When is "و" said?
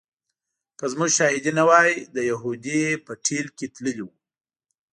4.07-4.09